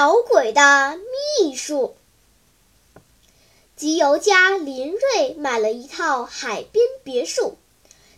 [0.00, 0.96] 捣鬼的
[1.40, 1.96] 秘书，
[3.74, 7.58] 集邮家林瑞买了一套海边别墅。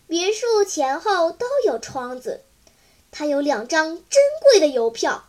[0.07, 2.43] 别墅前后都有窗子，
[3.11, 5.25] 他有两张珍贵的邮票，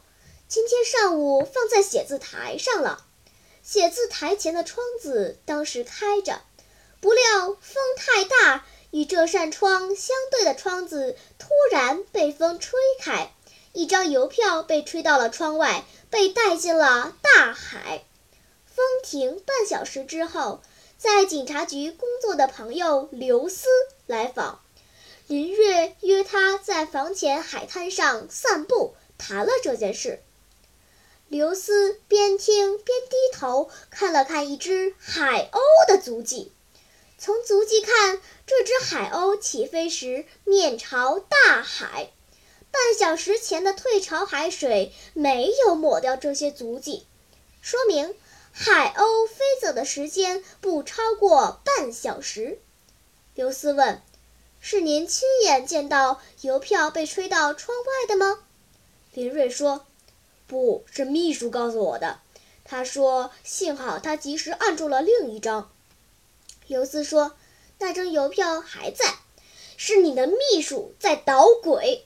[0.50, 3.06] 今天上午放在写字台上了。
[3.64, 6.42] 写字台前的窗子当时开着，
[7.00, 7.24] 不料
[7.62, 13.32] 风太大，与这扇窗相对的窗子突然被风吹开，
[13.74, 18.04] 一张邮票被吹到了窗外，被带进了大海。
[18.66, 20.62] 风停半小时之后，
[20.98, 23.68] 在警察局工作的朋友刘思
[24.08, 24.62] 来访。
[25.28, 30.22] 林月约他在房前海滩上散步，谈了这件事。
[31.30, 36.52] 刘思边听边低头看了看一只海鸥的足迹，
[37.18, 42.12] 从足迹看，这只海鸥起飞时面朝大海，
[42.84, 47.06] 半小时前的退潮海水没有抹掉这些足迹，
[47.62, 48.16] 说明
[48.52, 52.60] 海鸥飞走的时间不超过半小时。
[53.36, 54.02] 刘思问。
[54.64, 58.44] 是您亲眼见到邮票被吹到窗外的吗？
[59.14, 59.88] 林瑞说
[60.46, 62.20] ：“不是秘书告诉我的。
[62.64, 65.72] 他说，幸好他及时按住了另一张。”
[66.68, 67.36] 刘思说
[67.80, 69.16] ：“那张邮票还在，
[69.78, 72.06] 是你的秘书在捣鬼。”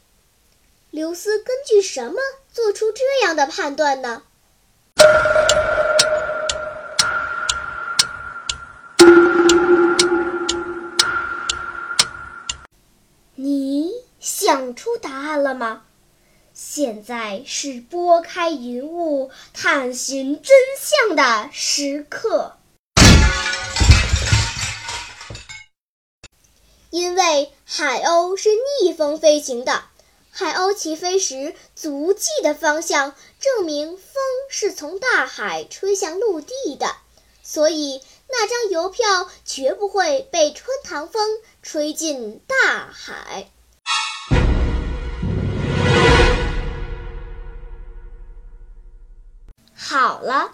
[0.96, 2.22] 刘思根据什么
[2.54, 4.24] 做出这样的判断呢？
[13.36, 13.92] 你
[14.22, 15.82] 想出答案了吗？
[16.54, 22.56] 现在是拨开云雾探寻真相的时刻。
[26.90, 28.48] 因为海鸥是
[28.82, 29.84] 逆风飞行的，
[30.38, 36.88] 海鸥起飞时足迹的方向证明风是从大海吹向陆地的，
[37.42, 43.50] 所以那张邮票绝不会被穿堂风吹进大海。
[49.74, 50.52] 好了，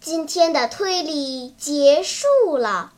[0.00, 2.92] 今天的推理结束了。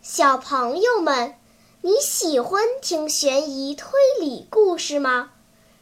[0.00, 1.34] 小朋友们，
[1.80, 3.90] 你喜欢听悬疑推
[4.20, 5.31] 理故事吗？